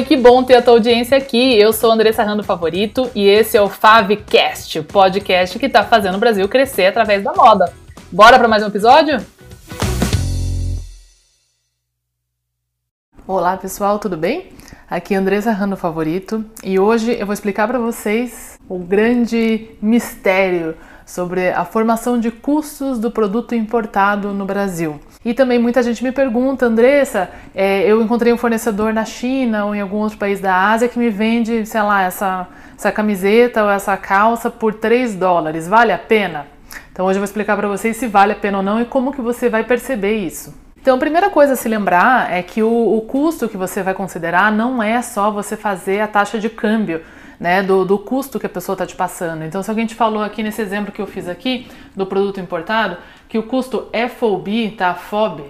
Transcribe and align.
Oi, 0.00 0.06
que 0.06 0.16
bom 0.16 0.42
ter 0.42 0.54
a 0.54 0.62
tua 0.62 0.72
audiência 0.72 1.18
aqui. 1.18 1.58
Eu 1.58 1.74
sou 1.74 1.92
Andressa 1.92 2.22
Rando 2.22 2.42
Favorito 2.42 3.10
e 3.14 3.28
esse 3.28 3.58
é 3.58 3.60
o 3.60 3.68
Favcast, 3.68 4.78
o 4.78 4.84
podcast 4.84 5.58
que 5.58 5.66
está 5.66 5.84
fazendo 5.84 6.14
o 6.14 6.18
Brasil 6.18 6.48
crescer 6.48 6.86
através 6.86 7.22
da 7.22 7.34
moda. 7.34 7.70
Bora 8.10 8.38
para 8.38 8.48
mais 8.48 8.62
um 8.62 8.68
episódio? 8.68 9.18
Olá 13.26 13.58
pessoal, 13.58 13.98
tudo 13.98 14.16
bem? 14.16 14.48
Aqui 14.88 15.12
é 15.12 15.18
Andressa 15.18 15.52
Rando 15.52 15.76
Favorito 15.76 16.46
e 16.64 16.78
hoje 16.78 17.14
eu 17.20 17.26
vou 17.26 17.34
explicar 17.34 17.68
para 17.68 17.78
vocês 17.78 18.58
o 18.70 18.78
grande 18.78 19.68
mistério 19.82 20.76
sobre 21.04 21.50
a 21.50 21.64
formação 21.64 22.18
de 22.18 22.30
custos 22.30 22.98
do 22.98 23.10
produto 23.10 23.54
importado 23.54 24.32
no 24.32 24.46
Brasil. 24.46 24.98
E 25.24 25.34
também 25.34 25.58
muita 25.58 25.82
gente 25.82 26.02
me 26.02 26.12
pergunta, 26.12 26.64
Andressa, 26.64 27.30
é, 27.54 27.82
eu 27.82 28.00
encontrei 28.00 28.32
um 28.32 28.36
fornecedor 28.36 28.92
na 28.92 29.04
China 29.04 29.66
ou 29.66 29.74
em 29.74 29.80
algum 29.80 29.98
outro 29.98 30.18
país 30.18 30.40
da 30.40 30.70
Ásia 30.70 30.88
que 30.88 30.98
me 30.98 31.10
vende, 31.10 31.66
sei 31.66 31.82
lá, 31.82 32.02
essa, 32.02 32.46
essa 32.76 32.92
camiseta 32.92 33.64
ou 33.64 33.70
essa 33.70 33.96
calça 33.96 34.50
por 34.50 34.74
3 34.74 35.14
dólares, 35.16 35.66
vale 35.66 35.92
a 35.92 35.98
pena? 35.98 36.46
Então 36.92 37.06
hoje 37.06 37.16
eu 37.16 37.20
vou 37.20 37.24
explicar 37.24 37.56
para 37.56 37.68
vocês 37.68 37.96
se 37.96 38.06
vale 38.06 38.32
a 38.32 38.36
pena 38.36 38.58
ou 38.58 38.64
não 38.64 38.80
e 38.80 38.84
como 38.84 39.12
que 39.12 39.20
você 39.20 39.48
vai 39.48 39.64
perceber 39.64 40.14
isso. 40.16 40.54
Então, 40.80 40.96
a 40.96 40.98
primeira 40.98 41.28
coisa 41.28 41.52
a 41.52 41.56
se 41.56 41.68
lembrar 41.68 42.32
é 42.32 42.42
que 42.42 42.62
o, 42.62 42.96
o 42.96 43.02
custo 43.02 43.50
que 43.50 43.56
você 43.56 43.82
vai 43.82 43.92
considerar 43.92 44.50
não 44.50 44.82
é 44.82 45.02
só 45.02 45.30
você 45.30 45.54
fazer 45.54 46.00
a 46.00 46.08
taxa 46.08 46.38
de 46.38 46.48
câmbio, 46.48 47.02
né, 47.38 47.62
do, 47.62 47.84
do 47.84 47.98
custo 47.98 48.40
que 48.40 48.46
a 48.46 48.48
pessoa 48.48 48.72
está 48.72 48.86
te 48.86 48.96
passando. 48.96 49.44
Então, 49.44 49.62
se 49.62 49.68
alguém 49.68 49.84
te 49.84 49.94
falou 49.94 50.22
aqui 50.22 50.42
nesse 50.42 50.62
exemplo 50.62 50.90
que 50.90 51.00
eu 51.00 51.06
fiz 51.06 51.28
aqui 51.28 51.68
do 51.94 52.06
produto 52.06 52.40
importado, 52.40 52.96
que 53.28 53.36
o 53.38 53.42
custo 53.42 53.88
FOB, 54.18 54.70
tá, 54.70 54.94
FOB, 54.94 55.44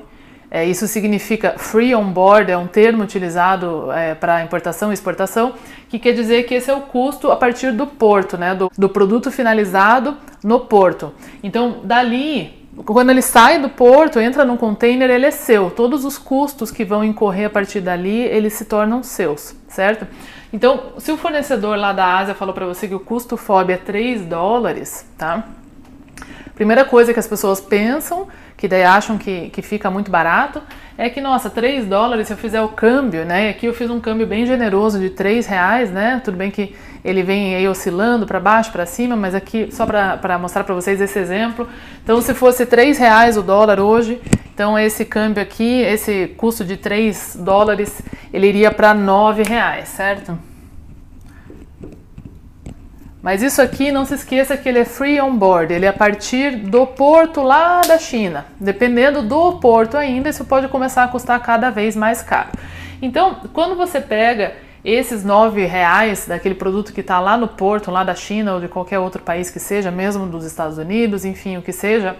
é, 0.51 0.65
isso 0.65 0.89
significa 0.89 1.55
Free 1.57 1.95
On 1.95 2.11
Board, 2.11 2.51
é 2.51 2.59
um 2.59 2.67
termo 2.67 3.05
utilizado 3.05 3.93
é, 3.93 4.15
para 4.15 4.43
importação 4.43 4.91
e 4.91 4.95
exportação, 4.95 5.55
que 5.89 5.99
quer 5.99 6.13
dizer 6.13 6.43
que 6.43 6.55
esse 6.55 6.71
é 6.71 6.75
o 6.75 6.81
custo 6.81 7.31
a 7.31 7.37
partir 7.37 7.73
do 7.73 7.87
porto, 7.87 8.37
né, 8.37 8.55
do, 8.55 8.71
do 8.77 8.89
produto 8.89 9.31
finalizado 9.31 10.17
no 10.43 10.61
porto. 10.61 11.13
Então, 11.43 11.81
dali 11.85 12.59
quando 12.85 13.11
ele 13.11 13.21
sai 13.21 13.59
do 13.59 13.69
porto, 13.69 14.21
entra 14.21 14.45
num 14.45 14.57
container, 14.57 15.11
ele 15.11 15.27
é 15.27 15.31
seu. 15.31 15.71
Todos 15.71 16.05
os 16.05 16.17
custos 16.17 16.71
que 16.71 16.85
vão 16.85 17.05
incorrer 17.05 17.47
a 17.47 17.51
partir 17.51 17.81
dali, 17.81 18.21
eles 18.23 18.55
se 18.55 18.65
tornam 18.65 19.03
seus, 19.03 19.55
certo? 19.69 20.07
Então, 20.53 20.95
se 20.99 21.13
o 21.13 21.17
fornecedor 21.17 21.77
lá 21.77 21.93
da 21.93 22.19
Ásia 22.19 22.35
falou 22.35 22.55
para 22.55 22.67
você 22.67 22.89
que 22.89 22.95
o 22.95 23.01
custo 23.01 23.37
FOB 23.37 23.73
é 23.73 23.77
3 23.77 24.23
dólares, 24.23 25.07
tá? 25.19 25.45
Primeira 26.55 26.85
coisa 26.85 27.13
que 27.13 27.19
as 27.19 27.27
pessoas 27.27 27.61
pensam, 27.61 28.29
que 28.61 28.69
daí 28.69 28.85
acham 28.85 29.17
que, 29.17 29.49
que 29.49 29.63
fica 29.63 29.91
muito 29.91 30.11
barato, 30.11 30.61
é 30.99 31.09
que, 31.09 31.19
nossa, 31.19 31.49
3 31.49 31.87
dólares 31.87 32.27
se 32.27 32.35
eu 32.35 32.37
fizer 32.37 32.61
o 32.61 32.69
câmbio, 32.69 33.25
né? 33.25 33.49
Aqui 33.49 33.65
eu 33.65 33.73
fiz 33.73 33.89
um 33.89 33.99
câmbio 33.99 34.27
bem 34.27 34.45
generoso 34.45 35.01
de 35.01 35.09
3 35.09 35.47
reais, 35.47 35.91
né? 35.91 36.21
Tudo 36.23 36.37
bem 36.37 36.51
que 36.51 36.77
ele 37.03 37.23
vem 37.23 37.55
aí 37.55 37.67
oscilando 37.67 38.27
para 38.27 38.39
baixo, 38.39 38.71
para 38.71 38.85
cima, 38.85 39.17
mas 39.17 39.35
aqui 39.35 39.71
só 39.73 39.87
para 39.87 40.39
mostrar 40.39 40.63
para 40.65 40.75
vocês 40.75 41.01
esse 41.01 41.19
exemplo. 41.19 41.67
Então, 42.05 42.21
se 42.21 42.35
fosse 42.35 42.67
3 42.67 42.99
reais 42.99 43.39
o 43.39 43.43
dólar 43.43 43.81
hoje, 43.81 44.21
então 44.53 44.79
esse 44.79 45.07
câmbio 45.07 45.43
aqui, 45.43 45.81
esse 45.81 46.35
custo 46.37 46.63
de 46.63 46.77
3 46.77 47.39
dólares, 47.41 48.03
ele 48.31 48.47
iria 48.47 48.71
para 48.71 48.93
9 48.93 49.43
reais, 49.43 49.89
certo? 49.89 50.50
Mas 53.23 53.43
isso 53.43 53.61
aqui, 53.61 53.93
não 53.93 54.07
se 54.07 54.15
esqueça 54.15 54.57
que 54.57 54.67
ele 54.67 54.79
é 54.79 54.85
free 54.85 55.21
on 55.21 55.37
board, 55.37 55.75
ele 55.75 55.85
é 55.85 55.89
a 55.91 55.93
partir 55.93 56.57
do 56.57 56.87
porto 56.87 57.43
lá 57.43 57.83
da 57.83 57.99
China. 57.99 58.47
Dependendo 58.59 59.21
do 59.21 59.59
porto 59.59 59.97
ainda, 59.97 60.31
isso 60.31 60.45
pode 60.47 60.69
começar 60.69 61.05
a 61.05 61.09
custar 61.09 61.39
cada 61.43 61.69
vez 61.69 61.95
mais 61.95 62.23
caro. 62.23 62.49
Então, 63.03 63.37
quando 63.53 63.77
você 63.77 64.01
pega 64.01 64.55
esses 64.83 65.23
nove 65.23 65.67
reais 65.67 66.27
daquele 66.27 66.55
produto 66.55 66.95
que 66.95 67.03
está 67.03 67.21
lá 67.21 67.37
no 67.37 67.47
porto, 67.47 67.91
lá 67.91 68.03
da 68.03 68.15
China 68.15 68.55
ou 68.55 68.61
de 68.61 68.69
qualquer 68.69 68.99
outro 68.99 69.23
país 69.23 69.51
que 69.51 69.61
seja, 69.61 69.91
mesmo 69.91 70.25
dos 70.27 70.47
Estados 70.47 70.79
Unidos, 70.79 71.27
enfim, 71.27 71.59
o 71.59 71.63
que 71.63 71.73
seja, 71.73 72.17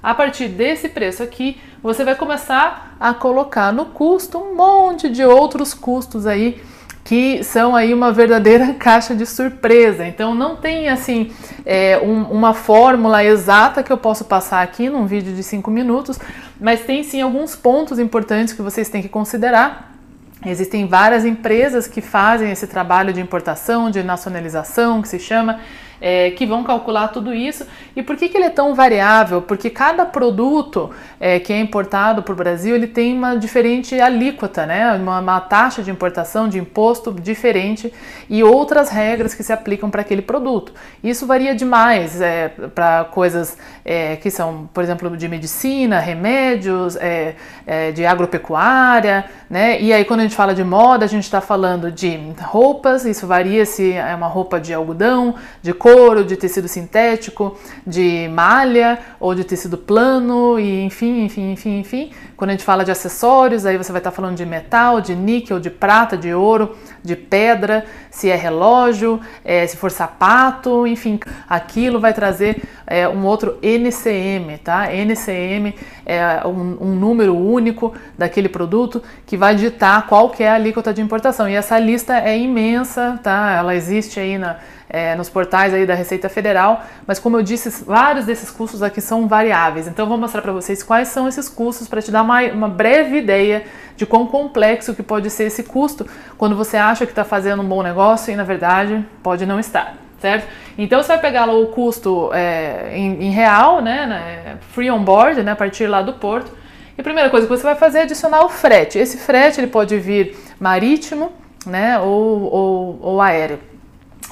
a 0.00 0.14
partir 0.14 0.46
desse 0.46 0.88
preço 0.88 1.24
aqui, 1.24 1.60
você 1.82 2.04
vai 2.04 2.14
começar 2.14 2.96
a 3.00 3.12
colocar 3.12 3.72
no 3.72 3.86
custo 3.86 4.38
um 4.38 4.54
monte 4.54 5.08
de 5.08 5.24
outros 5.24 5.74
custos 5.74 6.24
aí 6.24 6.62
que 7.06 7.42
são 7.44 7.74
aí 7.74 7.94
uma 7.94 8.12
verdadeira 8.12 8.74
caixa 8.78 9.14
de 9.14 9.24
surpresa. 9.24 10.06
Então 10.06 10.34
não 10.34 10.56
tem 10.56 10.88
assim 10.88 11.32
é, 11.64 11.98
um, 12.02 12.24
uma 12.24 12.52
fórmula 12.52 13.24
exata 13.24 13.82
que 13.82 13.92
eu 13.92 13.96
posso 13.96 14.24
passar 14.24 14.60
aqui 14.60 14.90
num 14.90 15.06
vídeo 15.06 15.32
de 15.32 15.42
cinco 15.42 15.70
minutos, 15.70 16.18
mas 16.60 16.80
tem 16.80 17.02
sim 17.02 17.22
alguns 17.22 17.54
pontos 17.54 17.98
importantes 17.98 18.52
que 18.52 18.60
vocês 18.60 18.88
têm 18.88 19.00
que 19.00 19.08
considerar 19.08 19.96
Existem 20.44 20.86
várias 20.86 21.24
empresas 21.24 21.88
que 21.88 22.00
fazem 22.00 22.50
esse 22.50 22.66
trabalho 22.66 23.12
de 23.12 23.20
importação, 23.20 23.90
de 23.90 24.02
nacionalização, 24.02 25.00
que 25.00 25.08
se 25.08 25.18
chama, 25.18 25.60
é, 26.00 26.30
que 26.30 26.46
vão 26.46 26.62
calcular 26.64 27.08
tudo 27.08 27.34
isso. 27.34 27.66
E 27.94 28.02
por 28.02 28.16
que, 28.16 28.28
que 28.28 28.36
ele 28.36 28.46
é 28.46 28.50
tão 28.50 28.74
variável? 28.74 29.40
Porque 29.42 29.70
cada 29.70 30.04
produto 30.04 30.90
é, 31.18 31.38
que 31.40 31.52
é 31.52 31.60
importado 31.60 32.22
para 32.22 32.32
o 32.32 32.36
Brasil 32.36 32.74
ele 32.74 32.86
tem 32.86 33.16
uma 33.16 33.36
diferente 33.36 33.98
alíquota, 34.00 34.66
né? 34.66 34.92
Uma, 34.94 35.20
uma, 35.20 35.40
taxa 35.40 35.82
de 35.82 35.90
importação, 35.90 36.48
de 36.48 36.58
imposto 36.58 37.12
diferente 37.12 37.92
e 38.28 38.42
outras 38.42 38.88
regras 38.90 39.34
que 39.34 39.42
se 39.42 39.52
aplicam 39.52 39.90
para 39.90 40.00
aquele 40.00 40.22
produto. 40.22 40.72
Isso 41.02 41.26
varia 41.26 41.54
demais 41.54 42.20
é, 42.20 42.48
para 42.74 43.04
coisas 43.04 43.56
é, 43.84 44.16
que 44.16 44.30
são, 44.30 44.68
por 44.72 44.82
exemplo, 44.82 45.16
de 45.16 45.28
medicina, 45.28 45.98
remédios, 46.00 46.96
é, 46.96 47.34
é, 47.66 47.92
de 47.92 48.04
agropecuária, 48.04 49.24
né? 49.48 49.80
E 49.80 49.92
aí 49.92 50.04
quando 50.04 50.20
a 50.20 50.22
gente 50.24 50.34
fala 50.34 50.54
de 50.54 50.64
moda, 50.64 51.04
a 51.04 51.08
gente 51.08 51.24
está 51.24 51.40
falando 51.40 51.90
de 51.90 52.18
roupas, 52.40 53.04
isso 53.04 53.26
varia 53.26 53.64
se 53.64 53.92
é 53.92 54.14
uma 54.14 54.26
roupa 54.26 54.60
de 54.60 54.74
algodão, 54.74 55.34
de 55.62 55.72
couro, 55.86 56.24
de 56.24 56.36
tecido 56.36 56.66
sintético, 56.66 57.56
de 57.86 58.28
malha 58.32 58.98
ou 59.20 59.36
de 59.36 59.44
tecido 59.44 59.78
plano 59.78 60.58
e 60.58 60.82
enfim, 60.82 61.24
enfim, 61.24 61.52
enfim, 61.52 61.78
enfim. 61.78 62.10
Quando 62.36 62.50
a 62.50 62.52
gente 62.54 62.64
fala 62.64 62.84
de 62.84 62.90
acessórios, 62.90 63.64
aí 63.64 63.78
você 63.78 63.92
vai 63.92 64.00
estar 64.00 64.10
falando 64.10 64.36
de 64.36 64.44
metal, 64.44 65.00
de 65.00 65.14
níquel, 65.14 65.60
de 65.60 65.70
prata, 65.70 66.16
de 66.16 66.34
ouro, 66.34 66.76
de 67.04 67.14
pedra, 67.14 67.86
se 68.10 68.28
é 68.28 68.34
relógio, 68.34 69.20
é, 69.44 69.64
se 69.64 69.76
for 69.76 69.92
sapato, 69.92 70.88
enfim, 70.88 71.20
aquilo 71.48 72.00
vai 72.00 72.12
trazer 72.12 72.64
é, 72.84 73.08
um 73.08 73.24
outro 73.24 73.56
NCM, 73.62 74.58
tá? 74.58 74.92
NCM 74.92 75.72
é 76.06 76.46
um, 76.46 76.78
um, 76.80 76.94
número 76.94 77.36
único 77.36 77.92
daquele 78.16 78.48
produto 78.48 79.02
que 79.26 79.36
vai 79.36 79.54
ditar 79.54 80.06
qual 80.06 80.30
que 80.30 80.42
é 80.42 80.48
a 80.48 80.54
alíquota 80.54 80.94
de 80.94 81.02
importação. 81.02 81.48
E 81.48 81.54
essa 81.54 81.78
lista 81.78 82.16
é 82.18 82.38
imensa, 82.38 83.18
tá? 83.22 83.52
Ela 83.52 83.74
existe 83.74 84.20
aí 84.20 84.38
na 84.38 84.56
é, 84.88 85.14
nos 85.14 85.28
portais 85.28 85.74
aí 85.74 85.84
da 85.84 85.94
Receita 85.94 86.28
Federal, 86.28 86.84
mas 87.06 87.18
como 87.18 87.36
eu 87.36 87.42
disse, 87.42 87.84
vários 87.84 88.24
desses 88.24 88.50
custos 88.50 88.82
aqui 88.82 89.00
são 89.00 89.26
variáveis. 89.26 89.86
Então 89.86 90.06
vou 90.06 90.16
mostrar 90.16 90.42
para 90.42 90.52
vocês 90.52 90.82
quais 90.82 91.08
são 91.08 91.26
esses 91.28 91.48
custos 91.48 91.88
para 91.88 92.00
te 92.00 92.10
dar 92.10 92.22
uma, 92.22 92.42
uma 92.44 92.68
breve 92.68 93.18
ideia 93.18 93.64
de 93.96 94.06
quão 94.06 94.26
complexo 94.26 94.94
que 94.94 95.02
pode 95.02 95.30
ser 95.30 95.44
esse 95.44 95.62
custo 95.64 96.06
quando 96.38 96.56
você 96.56 96.76
acha 96.76 97.04
que 97.04 97.12
está 97.12 97.24
fazendo 97.24 97.62
um 97.62 97.68
bom 97.68 97.82
negócio 97.82 98.32
e 98.32 98.36
na 98.36 98.44
verdade 98.44 99.04
pode 99.22 99.44
não 99.44 99.58
estar. 99.58 100.05
Certo? 100.20 100.46
Então 100.78 101.02
você 101.02 101.08
vai 101.08 101.20
pegar 101.20 101.48
o 101.48 101.66
custo 101.66 102.30
é, 102.32 102.92
em, 102.96 103.24
em, 103.24 103.30
real, 103.30 103.82
né, 103.82 104.06
né, 104.06 104.56
free 104.72 104.90
on 104.90 105.02
board, 105.02 105.42
né, 105.42 105.52
a 105.52 105.56
partir 105.56 105.86
lá 105.86 106.02
do 106.02 106.14
porto. 106.14 106.50
E 106.96 107.00
a 107.00 107.04
primeira 107.04 107.28
coisa 107.28 107.46
que 107.46 107.54
você 107.54 107.62
vai 107.62 107.74
fazer 107.74 107.98
é 107.98 108.02
adicionar 108.02 108.42
o 108.44 108.48
frete. 108.48 108.98
Esse 108.98 109.18
frete 109.18 109.60
ele 109.60 109.66
pode 109.66 109.98
vir 109.98 110.34
marítimo, 110.58 111.32
né, 111.66 111.98
ou, 111.98 112.42
ou, 112.52 112.98
ou 113.02 113.20
aéreo. 113.20 113.58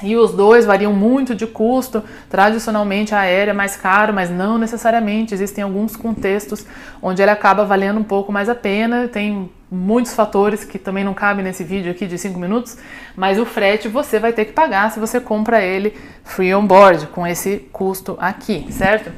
E 0.03 0.15
os 0.15 0.31
dois 0.33 0.65
variam 0.65 0.91
muito 0.91 1.33
de 1.33 1.47
custo. 1.47 2.03
Tradicionalmente 2.29 3.15
a 3.15 3.19
aérea 3.19 3.51
é 3.51 3.53
mais 3.53 3.75
caro, 3.75 4.13
mas 4.13 4.29
não 4.29 4.57
necessariamente. 4.57 5.33
Existem 5.33 5.63
alguns 5.63 5.95
contextos 5.95 6.65
onde 7.01 7.21
ele 7.21 7.31
acaba 7.31 7.63
valendo 7.63 7.99
um 7.99 8.03
pouco 8.03 8.31
mais 8.31 8.49
a 8.49 8.55
pena. 8.55 9.07
Tem 9.07 9.49
muitos 9.71 10.13
fatores 10.13 10.63
que 10.63 10.77
também 10.77 11.03
não 11.03 11.13
cabem 11.13 11.43
nesse 11.43 11.63
vídeo 11.63 11.91
aqui 11.91 12.05
de 12.07 12.17
5 12.17 12.39
minutos, 12.39 12.77
mas 13.15 13.39
o 13.39 13.45
frete 13.45 13.87
você 13.87 14.19
vai 14.19 14.31
ter 14.31 14.45
que 14.45 14.53
pagar 14.53 14.91
se 14.91 14.99
você 14.99 15.19
compra 15.19 15.61
ele 15.61 15.95
free 16.23 16.53
on 16.53 16.65
board, 16.65 17.07
com 17.07 17.25
esse 17.25 17.67
custo 17.71 18.17
aqui, 18.19 18.67
certo? 18.71 19.11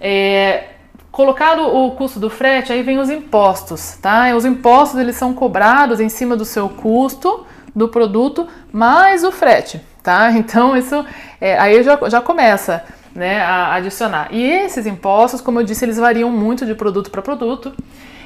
É, 0.00 0.64
colocado 1.10 1.62
o 1.62 1.90
custo 1.92 2.20
do 2.20 2.30
frete, 2.30 2.72
aí 2.72 2.82
vem 2.82 2.98
os 2.98 3.10
impostos, 3.10 3.96
tá? 4.00 4.34
Os 4.36 4.44
impostos 4.44 5.00
eles 5.00 5.16
são 5.16 5.34
cobrados 5.34 6.00
em 6.00 6.08
cima 6.08 6.36
do 6.36 6.44
seu 6.44 6.68
custo 6.68 7.46
do 7.74 7.88
produto 7.88 8.48
mais 8.72 9.24
o 9.24 9.32
frete 9.32 9.80
tá? 10.08 10.32
Então 10.36 10.76
isso 10.76 11.04
é, 11.40 11.58
aí 11.58 11.82
já, 11.82 11.98
já 12.08 12.20
começa 12.20 12.82
né, 13.18 13.40
a 13.42 13.74
adicionar. 13.74 14.28
E 14.30 14.42
esses 14.42 14.86
impostos, 14.86 15.40
como 15.40 15.58
eu 15.60 15.64
disse, 15.64 15.84
eles 15.84 15.98
variam 15.98 16.30
muito 16.30 16.64
de 16.64 16.74
produto 16.74 17.10
para 17.10 17.20
produto. 17.20 17.72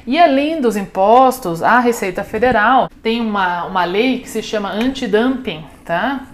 E 0.05 0.19
além 0.19 0.61
dos 0.61 0.75
impostos, 0.75 1.63
a 1.63 1.79
Receita 1.79 2.23
Federal 2.23 2.89
tem 3.01 3.19
uma, 3.19 3.65
uma 3.65 3.85
lei 3.85 4.19
que 4.19 4.29
se 4.29 4.43
chama 4.43 4.69
antidumping, 4.69 5.65
tá? 5.83 6.27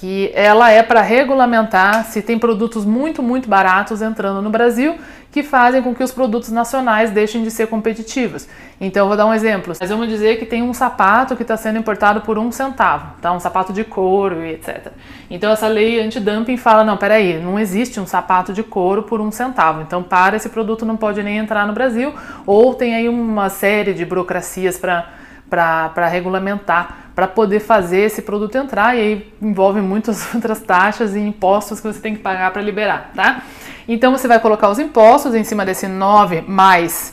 Que 0.00 0.30
ela 0.34 0.70
é 0.70 0.82
para 0.82 1.00
regulamentar 1.00 2.04
se 2.04 2.22
tem 2.22 2.38
produtos 2.38 2.84
muito, 2.84 3.22
muito 3.22 3.48
baratos 3.48 4.00
entrando 4.00 4.40
no 4.40 4.50
Brasil 4.50 4.96
que 5.30 5.42
fazem 5.42 5.82
com 5.82 5.94
que 5.94 6.02
os 6.02 6.10
produtos 6.10 6.50
nacionais 6.50 7.10
deixem 7.10 7.42
de 7.42 7.50
ser 7.50 7.66
competitivos. 7.66 8.48
Então, 8.80 9.08
vou 9.08 9.16
dar 9.16 9.26
um 9.26 9.34
exemplo. 9.34 9.74
Mas 9.78 9.90
vamos 9.90 10.08
dizer 10.08 10.38
que 10.38 10.46
tem 10.46 10.62
um 10.62 10.72
sapato 10.72 11.36
que 11.36 11.42
está 11.42 11.56
sendo 11.56 11.78
importado 11.78 12.22
por 12.22 12.38
um 12.38 12.50
centavo, 12.50 13.14
tá? 13.20 13.30
Um 13.32 13.40
sapato 13.40 13.72
de 13.72 13.84
couro 13.84 14.42
e 14.44 14.52
etc. 14.52 14.88
Então, 15.28 15.52
essa 15.52 15.68
lei 15.68 16.00
anti-dumping 16.00 16.56
fala: 16.56 16.82
não, 16.82 16.96
peraí, 16.96 17.38
não 17.38 17.58
existe 17.58 18.00
um 18.00 18.06
sapato 18.06 18.54
de 18.54 18.62
couro 18.62 19.02
por 19.02 19.20
um 19.20 19.30
centavo. 19.30 19.82
Então, 19.82 20.02
para 20.02 20.36
esse 20.36 20.48
produto 20.48 20.86
não 20.86 20.96
pode 20.96 21.22
nem 21.22 21.36
entrar 21.36 21.66
no 21.66 21.74
Brasil, 21.74 22.14
ou 22.46 22.72
tem 22.72 22.94
aí 22.94 23.08
uma 23.08 23.50
série 23.50 23.92
de 23.92 24.06
burocracias 24.06 24.78
para 24.78 26.08
regulamentar, 26.08 26.97
para 27.18 27.26
poder 27.26 27.58
fazer 27.58 28.02
esse 28.02 28.22
produto 28.22 28.54
entrar, 28.54 28.96
e 28.96 29.00
aí 29.00 29.32
envolve 29.42 29.80
muitas 29.80 30.24
outras 30.32 30.60
taxas 30.60 31.16
e 31.16 31.18
impostos 31.18 31.80
que 31.80 31.86
você 31.88 31.98
tem 31.98 32.14
que 32.14 32.22
pagar 32.22 32.52
para 32.52 32.62
liberar, 32.62 33.10
tá? 33.12 33.42
Então 33.88 34.16
você 34.16 34.28
vai 34.28 34.38
colocar 34.38 34.70
os 34.70 34.78
impostos 34.78 35.34
em 35.34 35.42
cima 35.42 35.66
desse 35.66 35.88
9 35.88 36.42
mais 36.42 37.12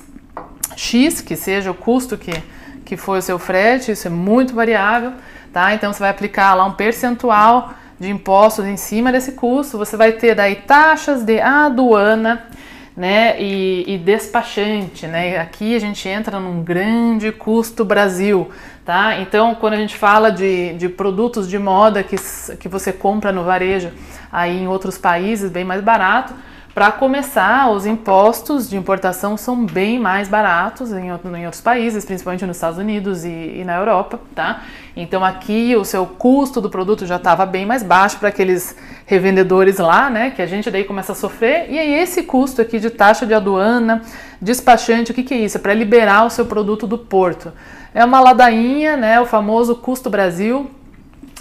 X, 0.76 1.22
que 1.22 1.36
seja 1.36 1.72
o 1.72 1.74
custo 1.74 2.20
que, 2.20 2.32
que 2.86 2.96
foi 2.96 3.18
o 3.18 3.22
seu 3.24 3.40
frete, 3.40 3.94
isso 3.94 4.06
é 4.06 4.12
muito 4.12 4.54
variável, 4.54 5.12
tá? 5.52 5.74
Então 5.74 5.92
você 5.92 6.02
vai 6.02 6.12
aplicar 6.12 6.54
lá 6.54 6.66
um 6.66 6.74
percentual 6.74 7.74
de 8.00 8.08
impostos 8.08 8.64
em 8.64 8.78
cima 8.78 9.12
desse 9.12 9.32
custo, 9.32 9.76
você 9.76 9.98
vai 9.98 10.12
ter 10.12 10.36
daí 10.36 10.58
taxas 10.58 11.24
de 11.24 11.42
aduana, 11.42 12.46
né, 12.96 13.36
e, 13.42 13.84
e, 13.88 13.98
despachante, 13.98 15.06
né? 15.06 15.38
Aqui 15.38 15.76
a 15.76 15.80
gente 15.80 16.08
entra 16.08 16.40
num 16.40 16.64
grande 16.64 17.30
custo 17.30 17.84
Brasil, 17.84 18.50
tá? 18.86 19.20
Então, 19.20 19.56
quando 19.56 19.74
a 19.74 19.78
gente 19.78 19.98
fala 19.98 20.32
de, 20.32 20.74
de 20.74 20.88
produtos 20.88 21.50
de 21.50 21.58
moda 21.58 22.04
que, 22.04 22.16
que 22.58 22.70
você 22.70 22.94
compra 22.94 23.32
no 23.32 23.44
varejo 23.44 23.92
aí 24.32 24.62
em 24.62 24.68
outros 24.68 24.98
países 24.98 25.50
bem 25.50 25.66
mais 25.66 25.82
barato, 25.82 26.34
para 26.76 26.92
começar, 26.92 27.72
os 27.72 27.86
impostos 27.86 28.70
de 28.70 28.76
importação 28.76 29.38
são 29.38 29.66
bem 29.66 29.98
mais 29.98 30.28
baratos 30.28 30.92
em, 30.92 31.08
em 31.08 31.46
outros 31.46 31.62
países, 31.62 32.04
principalmente 32.04 32.46
nos 32.46 32.58
Estados 32.58 32.78
Unidos 32.78 33.24
e, 33.24 33.30
e, 33.30 33.64
na 33.64 33.78
Europa, 33.78 34.20
tá? 34.36 34.64
Então 34.94 35.24
aqui 35.24 35.74
o 35.78 35.86
seu 35.86 36.06
custo 36.06 36.60
do 36.60 36.70
produto 36.70 37.06
já 37.06 37.16
estava 37.16 37.46
bem 37.46 37.66
mais 37.66 37.82
baixo 37.82 38.20
para 38.20 38.28
aqueles 38.28 38.76
revendedores 39.06 39.78
lá, 39.78 40.10
né? 40.10 40.32
Que 40.32 40.42
a 40.42 40.46
gente 40.46 40.70
daí 40.70 40.84
começa 40.84 41.14
a 41.14 41.16
sofrer. 41.16 41.72
E 41.72 41.80
aí 41.80 41.94
esse 41.94 42.24
custo 42.24 42.62
aqui 42.62 42.78
de 42.78 42.90
taxa 42.90 43.26
de 43.26 43.34
aduana, 43.34 44.02
despachante, 44.42 45.12
o 45.12 45.14
que, 45.14 45.24
que 45.24 45.34
é 45.34 45.38
isso? 45.38 45.56
É 45.56 45.62
para 45.62 45.74
liberar 45.74 46.26
o 46.26 46.30
seu 46.30 46.46
produto 46.46 46.86
do 46.86 46.98
porto. 46.98 47.54
É 47.94 48.04
uma 48.04 48.20
ladainha, 48.20 48.98
né? 48.98 49.22
O 49.22 49.26
famoso 49.26 49.76
custo 49.78 50.10
Brasil, 50.10 50.70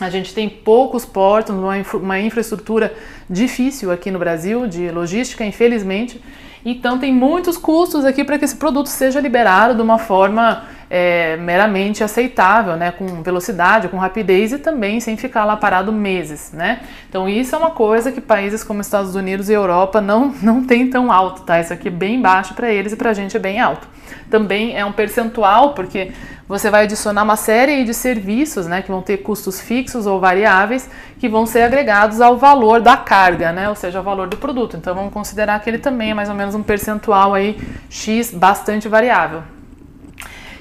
a 0.01 0.11
gente 0.11 0.35
tem 0.35 0.49
poucos 0.49 1.05
portos, 1.05 1.55
uma, 1.55 1.75
uma 1.95 2.21
infraestrutura 2.21 2.93
difícil 3.31 3.93
aqui 3.93 4.11
no 4.11 4.19
Brasil 4.19 4.67
de 4.67 4.91
logística, 4.91 5.45
infelizmente. 5.45 6.21
Então 6.65 6.99
tem 6.99 7.13
muitos 7.13 7.57
custos 7.57 8.05
aqui 8.05 8.25
para 8.25 8.39
que 8.39 8.45
esse 8.45 8.57
produto 8.57 8.87
seja 8.87 9.21
liberado 9.21 9.75
de 9.75 9.83
uma 9.83 9.99
forma 9.99 10.65
é, 10.91 11.37
meramente 11.37 12.05
aceitável, 12.05 12.77
né, 12.77 12.91
com 12.91 13.23
velocidade, 13.23 13.89
com 13.89 13.97
rapidez 13.97 14.53
e 14.53 14.59
também 14.59 15.01
sem 15.01 15.17
ficar 15.17 15.45
lá 15.45 15.57
parado 15.57 15.93
meses, 15.93 16.53
né? 16.53 16.81
Então 17.09 17.29
isso 17.29 17.55
é 17.55 17.59
uma 17.59 17.71
coisa 17.71 18.13
que 18.13 18.21
países 18.21 18.63
como 18.63 18.81
Estados 18.81 19.15
Unidos 19.15 19.49
e 19.49 19.53
Europa 19.53 20.01
não 20.01 20.35
não 20.43 20.65
tem 20.65 20.89
tão 20.89 21.11
alto, 21.11 21.43
tá? 21.43 21.61
Isso 21.61 21.73
aqui 21.73 21.89
é 21.89 21.91
bem 21.91 22.21
baixo 22.21 22.55
para 22.55 22.71
eles 22.71 22.93
e 22.93 22.97
para 22.97 23.11
a 23.11 23.15
gente 23.15 23.37
é 23.37 23.41
bem 23.41 23.61
alto. 23.61 23.87
Também 24.31 24.77
é 24.77 24.85
um 24.85 24.93
percentual 24.93 25.75
porque 25.75 26.13
você 26.47 26.71
vai 26.71 26.85
adicionar 26.85 27.23
uma 27.23 27.37
série 27.37 27.85
de 27.85 27.95
serviços, 27.95 28.67
né, 28.67 28.83
que 28.83 28.91
vão 28.91 29.01
ter 29.01 29.19
custos 29.19 29.61
fixos 29.61 30.07
ou 30.07 30.21
variáveis, 30.21 30.91
que 31.19 31.29
vão 31.29 31.47
ser 31.47 31.63
agregados 31.63 32.21
ao 32.21 32.37
valor 32.37 32.81
da 32.81 32.97
carga, 32.97 33.51
né, 33.51 33.69
ou 33.69 33.75
seja, 33.75 33.99
ao 33.99 34.05
valor 34.05 34.29
do 34.29 34.37
produto. 34.37 34.77
Então 34.77 34.95
vamos 34.95 35.13
considerar 35.13 35.59
que 35.61 35.71
ele 35.71 35.79
também 35.79 36.11
é 36.11 36.15
mais 36.15 36.29
ou 36.29 36.35
menos 36.35 36.55
um 36.55 36.63
percentual 36.63 37.33
aí 37.33 37.59
X 37.89 38.31
bastante 38.31 38.89
variável. 38.89 39.54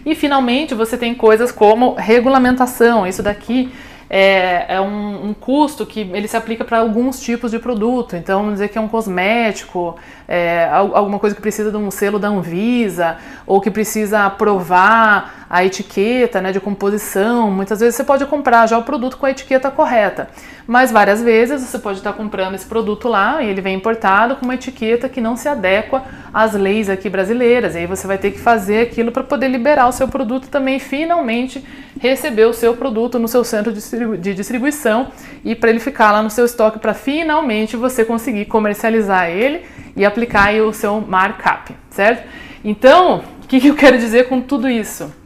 E 0.06 0.16
finalmente 0.16 0.74
você 0.74 0.98
tem 0.98 1.14
coisas 1.16 1.52
como 1.52 1.94
regulamentação. 1.94 3.08
Isso 3.08 3.24
daqui 3.24 3.72
é, 4.10 4.76
é 4.76 4.80
um, 4.80 5.30
um, 5.30 5.34
custo 5.34 5.88
que 5.88 6.02
ele 6.02 6.28
se 6.28 6.38
aplica 6.38 6.64
para 6.64 6.78
alguns 6.78 7.20
tipos 7.20 7.50
de 7.50 7.58
produto. 7.58 8.16
Então, 8.16 8.42
vamos 8.42 8.54
dizer 8.54 8.68
que 8.68 8.78
é 8.78 8.82
um 8.82 8.88
cosmético, 8.88 9.96
é, 10.28 10.70
alguma 10.72 11.18
coisa 11.18 11.36
que 11.36 11.42
precisa 11.42 11.72
de 11.72 11.78
um 11.78 11.90
selo 11.90 12.20
da 12.20 12.28
Anvisa, 12.28 13.18
ou 13.48 13.60
que 13.60 13.72
precisa 13.72 14.26
aprovar 14.26 15.43
a 15.54 15.64
etiqueta 15.64 16.42
né, 16.42 16.52
de 16.52 16.60
composição. 16.60 17.52
Muitas 17.52 17.80
vezes 17.80 17.94
você 17.94 18.04
pode 18.04 18.26
comprar 18.26 18.66
já 18.66 18.76
o 18.76 18.82
produto 18.82 19.18
com 19.18 19.28
a 19.28 19.30
etiqueta 19.30 19.70
correta, 19.70 20.28
mas 20.66 20.92
várias 20.92 21.22
vezes 21.22 21.62
você 21.62 21.78
pode 21.78 22.00
estar 22.00 22.12
comprando 22.14 22.56
esse 22.56 22.66
produto 22.66 23.08
lá 23.08 23.44
e 23.44 23.50
ele 23.50 23.62
vem 23.62 23.76
importado 23.76 24.36
com 24.36 24.46
uma 24.46 24.56
etiqueta 24.56 25.08
que 25.08 25.22
não 25.22 25.38
se 25.38 25.48
adequa 25.48 26.02
às 26.34 26.54
leis 26.54 26.90
aqui 26.90 27.08
brasileiras. 27.08 27.76
E 27.76 27.78
aí 27.78 27.86
você 27.86 28.08
vai 28.08 28.18
ter 28.18 28.32
que 28.32 28.40
fazer 28.40 28.82
aquilo 28.82 29.12
para 29.12 29.24
poder 29.24 29.48
liberar 29.48 29.88
o 29.88 29.92
seu 29.92 30.08
produto 30.08 30.50
também 30.50 30.80
finalmente 30.80 31.64
receber 32.00 32.46
o 32.46 32.54
seu 32.54 32.76
produto 32.76 33.20
no 33.20 33.28
seu 33.28 33.44
centro 33.44 33.72
de 33.72 34.34
distribuição 34.34 35.10
e 35.46 35.54
para 35.54 35.70
ele 35.70 35.80
ficar 35.80 36.12
lá 36.12 36.24
no 36.24 36.32
seu 36.32 36.46
estoque 36.46 36.80
para 36.80 36.96
finalmente 36.96 37.78
você 37.78 38.04
conseguir 38.04 38.46
comercializar 38.46 39.30
ele 39.30 39.62
e 39.96 40.04
aplicar 40.04 40.52
o 40.56 40.74
seu 40.74 41.00
markup, 41.00 41.76
certo? 41.92 42.28
Então, 42.66 43.22
o 43.44 43.48
que, 43.48 43.60
que 43.60 43.68
eu 43.68 43.76
quero 43.76 44.00
dizer 44.00 44.28
com 44.28 44.42
tudo 44.42 44.68
isso? 44.68 45.22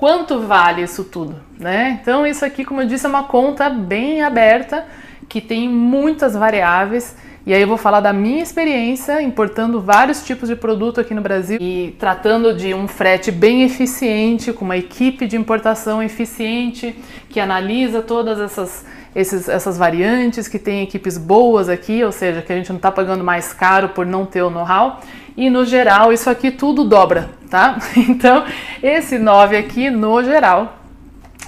Quanto 0.00 0.40
vale 0.40 0.80
isso 0.80 1.04
tudo, 1.04 1.36
né? 1.58 1.98
Então, 2.00 2.26
isso 2.26 2.42
aqui, 2.42 2.64
como 2.64 2.80
eu 2.80 2.86
disse, 2.86 3.04
é 3.04 3.08
uma 3.10 3.24
conta 3.24 3.68
bem 3.68 4.22
aberta 4.22 4.86
que 5.28 5.42
tem 5.42 5.68
muitas 5.68 6.32
variáveis. 6.32 7.14
E 7.44 7.52
aí 7.52 7.60
eu 7.60 7.68
vou 7.68 7.76
falar 7.76 8.00
da 8.00 8.10
minha 8.10 8.42
experiência 8.42 9.20
importando 9.20 9.78
vários 9.78 10.24
tipos 10.24 10.48
de 10.48 10.56
produto 10.56 11.02
aqui 11.02 11.12
no 11.12 11.20
Brasil 11.20 11.58
e 11.60 11.94
tratando 11.98 12.54
de 12.54 12.72
um 12.72 12.88
frete 12.88 13.30
bem 13.30 13.62
eficiente, 13.62 14.54
com 14.54 14.64
uma 14.64 14.78
equipe 14.78 15.26
de 15.26 15.36
importação 15.36 16.02
eficiente 16.02 16.98
que 17.28 17.38
analisa 17.38 18.00
todas 18.00 18.40
essas 18.40 18.86
esses, 19.14 19.48
essas 19.48 19.76
variantes, 19.76 20.48
que 20.48 20.58
tem 20.58 20.82
equipes 20.82 21.18
boas 21.18 21.68
aqui, 21.68 22.02
ou 22.04 22.12
seja, 22.12 22.40
que 22.40 22.52
a 22.52 22.56
gente 22.56 22.70
não 22.70 22.76
está 22.76 22.90
pagando 22.90 23.24
mais 23.24 23.52
caro 23.52 23.90
por 23.90 24.06
não 24.06 24.24
ter 24.24 24.42
o 24.42 24.48
know-how. 24.48 25.00
E 25.36 25.48
no 25.48 25.64
geral, 25.64 26.12
isso 26.12 26.28
aqui 26.28 26.50
tudo 26.50 26.84
dobra, 26.84 27.30
tá? 27.48 27.78
Então, 27.96 28.44
esse 28.82 29.18
9 29.18 29.56
aqui, 29.56 29.90
no 29.90 30.22
geral, 30.22 30.78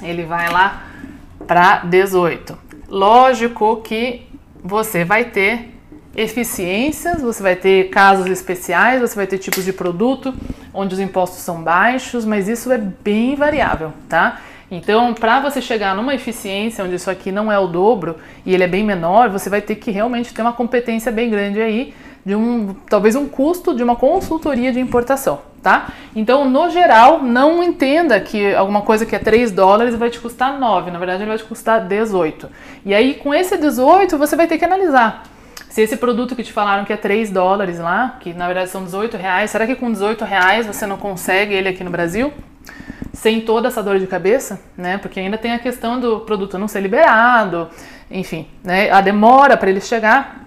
ele 0.02 0.25
vai 0.25 0.50
lá 0.50 0.84
para 1.46 1.79
18. 1.79 2.56
Lógico 2.88 3.76
que 3.76 4.26
você 4.62 5.05
vai 5.05 5.25
ter 5.25 5.73
eficiências, 6.14 7.23
você 7.23 7.42
vai 7.42 7.56
ter 7.56 7.88
casos 7.88 8.26
especiais, 8.26 9.00
você 9.00 9.14
vai 9.14 9.26
ter 9.26 9.38
tipos 9.38 9.64
de 9.64 9.73
produto 9.73 10.35
onde 10.75 10.95
os 10.95 11.00
impostos 11.00 11.40
são 11.40 11.62
baixos, 11.62 12.25
mas 12.25 12.49
isso 12.49 12.71
é 12.71 12.78
bem 12.78 13.35
variável, 13.35 13.92
tá? 14.09 14.40
Então, 14.71 15.12
para 15.12 15.40
você 15.40 15.61
chegar 15.61 15.95
numa 15.95 16.14
eficiência 16.14 16.83
onde 16.83 16.95
isso 16.95 17.11
aqui 17.11 17.30
não 17.30 17.52
é 17.52 17.59
o 17.59 17.66
dobro 17.66 18.16
e 18.45 18.54
ele 18.54 18.64
é 18.64 18.68
bem 18.68 18.83
menor, 18.83 19.28
você 19.28 19.50
vai 19.50 19.61
ter 19.61 19.75
que 19.75 19.90
realmente 19.90 20.33
ter 20.33 20.40
uma 20.40 20.52
competência 20.52 21.12
bem 21.12 21.28
grande 21.28 21.61
aí 21.61 21.95
de 22.25 22.35
um 22.35 22.75
talvez 22.88 23.17
um 23.17 23.29
custo 23.29 23.75
de 23.75 23.83
uma 23.83 23.97
consultoria 23.97 24.73
de 24.73 24.81
importação, 24.81 25.41
tá? 25.62 25.93
Então, 26.14 26.49
no 26.49 26.71
geral, 26.71 27.23
não 27.23 27.62
entenda 27.62 28.21
que 28.21 28.55
alguma 28.55 28.83
coisa 28.83 29.05
que 29.05 29.17
é 29.17 29.19
3 29.19 29.50
dólares 29.50 29.95
vai 29.95 30.11
te 30.11 30.21
custar 30.21 30.59
9, 30.59 30.91
na 30.91 30.99
verdade 30.99 31.23
ele 31.23 31.29
vai 31.29 31.38
te 31.38 31.45
custar 31.45 31.81
18. 31.87 32.49
E 32.85 32.95
aí 32.95 33.14
com 33.14 33.35
esse 33.35 33.57
18 33.57 34.17
você 34.17 34.37
vai 34.37 34.47
ter 34.47 34.59
que 34.59 34.64
analisar 34.64 35.25
se 35.69 35.81
esse 35.81 35.97
produto 35.97 36.37
que 36.37 36.43
te 36.43 36.52
falaram 36.52 36.85
que 36.85 36.93
é 36.93 36.99
3 36.99 37.31
dólares 37.31 37.79
lá, 37.79 38.19
que 38.21 38.35
na 38.35 38.47
verdade 38.47 38.69
são 38.69 38.85
18 38.85 39.17
reais, 39.17 39.50
será 39.50 39.67
que 39.67 39.75
com 39.75 39.91
18 39.91 40.23
reais 40.23 40.67
você 40.67 40.87
não 40.87 40.99
consegue 40.99 41.55
ele 41.55 41.69
aqui 41.69 41.83
no 41.83 41.91
Brasil? 41.91 42.33
sem 43.12 43.41
toda 43.41 43.69
essa 43.69 43.83
dor 43.83 43.99
de 43.99 44.07
cabeça, 44.07 44.61
né? 44.76 44.99
Porque 44.99 45.21
ainda 45.21 45.37
tem 45.37 45.52
a 45.52 45.59
questão 45.59 46.00
do 46.00 46.21
produto 46.21 46.59
não 46.59 46.67
ser 46.67 46.81
liberado, 46.81 47.69
enfim, 48.11 48.49
né? 48.64 48.91
A 48.91 49.00
demora 49.00 49.57
para 49.57 49.71
ele 49.71 49.81
chegar, 49.81 50.41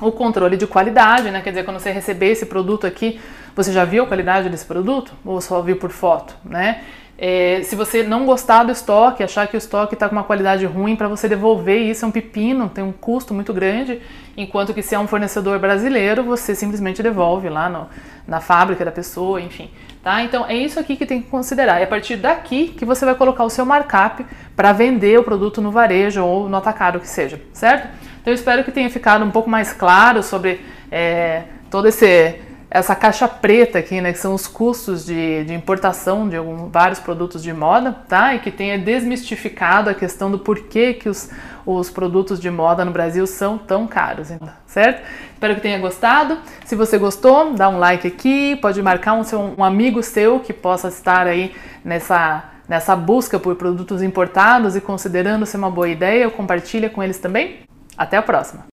o 0.00 0.12
controle 0.12 0.56
de 0.56 0.66
qualidade, 0.66 1.30
né? 1.30 1.40
Quer 1.40 1.50
dizer, 1.50 1.64
quando 1.64 1.78
você 1.78 1.90
receber 1.90 2.30
esse 2.30 2.46
produto 2.46 2.86
aqui, 2.86 3.20
você 3.54 3.72
já 3.72 3.84
viu 3.84 4.04
a 4.04 4.06
qualidade 4.06 4.48
desse 4.48 4.64
produto 4.64 5.12
ou 5.24 5.40
só 5.40 5.60
viu 5.60 5.76
por 5.76 5.90
foto, 5.90 6.36
né? 6.44 6.82
É, 7.20 7.62
se 7.64 7.74
você 7.74 8.04
não 8.04 8.24
gostar 8.24 8.62
do 8.62 8.70
estoque, 8.70 9.24
achar 9.24 9.48
que 9.48 9.56
o 9.56 9.58
estoque 9.58 9.94
está 9.94 10.08
com 10.08 10.14
uma 10.14 10.22
qualidade 10.22 10.64
ruim, 10.64 10.94
para 10.94 11.08
você 11.08 11.28
devolver 11.28 11.82
isso 11.82 12.04
é 12.04 12.08
um 12.08 12.12
pepino, 12.12 12.68
tem 12.68 12.84
um 12.84 12.92
custo 12.92 13.34
muito 13.34 13.52
grande, 13.52 14.00
enquanto 14.36 14.72
que 14.72 14.82
se 14.82 14.94
é 14.94 14.98
um 15.00 15.08
fornecedor 15.08 15.58
brasileiro, 15.58 16.22
você 16.22 16.54
simplesmente 16.54 17.02
devolve 17.02 17.48
lá 17.48 17.68
no, 17.68 17.88
na 18.24 18.40
fábrica 18.40 18.84
da 18.84 18.92
pessoa, 18.92 19.40
enfim. 19.40 19.68
Tá? 20.00 20.22
Então 20.22 20.46
é 20.46 20.54
isso 20.54 20.78
aqui 20.78 20.94
que 20.94 21.04
tem 21.04 21.20
que 21.20 21.28
considerar. 21.28 21.80
É 21.80 21.84
a 21.84 21.88
partir 21.88 22.14
daqui 22.14 22.68
que 22.68 22.84
você 22.84 23.04
vai 23.04 23.16
colocar 23.16 23.42
o 23.42 23.50
seu 23.50 23.66
markup 23.66 24.24
para 24.54 24.72
vender 24.72 25.18
o 25.18 25.24
produto 25.24 25.60
no 25.60 25.72
varejo 25.72 26.24
ou 26.24 26.48
no 26.48 26.56
atacado 26.56 27.00
que 27.00 27.08
seja, 27.08 27.40
certo? 27.52 27.88
Então 28.20 28.32
eu 28.32 28.34
espero 28.34 28.64
que 28.64 28.70
tenha 28.70 28.90
ficado 28.90 29.24
um 29.24 29.30
pouco 29.30 29.48
mais 29.48 29.72
claro 29.72 30.22
sobre 30.22 30.60
é, 30.90 31.44
esse 31.86 32.40
essa 32.70 32.94
caixa 32.94 33.26
preta 33.26 33.78
aqui, 33.78 34.00
né, 34.00 34.12
que 34.12 34.18
são 34.18 34.34
os 34.34 34.46
custos 34.46 35.06
de, 35.06 35.44
de 35.44 35.54
importação 35.54 36.28
de 36.28 36.36
algum, 36.36 36.68
vários 36.68 37.00
produtos 37.00 37.42
de 37.42 37.52
moda, 37.52 37.92
tá? 38.06 38.34
E 38.34 38.40
que 38.40 38.50
tenha 38.50 38.78
desmistificado 38.78 39.88
a 39.88 39.94
questão 39.94 40.30
do 40.30 40.38
porquê 40.38 40.92
que 40.92 41.08
os, 41.08 41.30
os 41.64 41.88
produtos 41.88 42.38
de 42.38 42.50
moda 42.50 42.84
no 42.84 42.90
Brasil 42.90 43.26
são 43.26 43.56
tão 43.56 43.86
caros, 43.86 44.28
certo? 44.66 45.02
Espero 45.32 45.54
que 45.54 45.62
tenha 45.62 45.78
gostado. 45.78 46.38
Se 46.66 46.76
você 46.76 46.98
gostou, 46.98 47.54
dá 47.54 47.70
um 47.70 47.78
like 47.78 48.06
aqui, 48.06 48.56
pode 48.56 48.82
marcar 48.82 49.14
um, 49.14 49.24
seu, 49.24 49.54
um 49.56 49.64
amigo 49.64 50.02
seu 50.02 50.38
que 50.40 50.52
possa 50.52 50.88
estar 50.88 51.26
aí 51.26 51.54
nessa, 51.82 52.44
nessa 52.68 52.94
busca 52.94 53.38
por 53.38 53.56
produtos 53.56 54.02
importados 54.02 54.76
e 54.76 54.80
considerando 54.80 55.46
ser 55.46 55.56
uma 55.56 55.70
boa 55.70 55.88
ideia, 55.88 56.28
compartilha 56.28 56.90
com 56.90 57.02
eles 57.02 57.18
também. 57.18 57.60
Até 57.98 58.16
a 58.16 58.22
próxima! 58.22 58.64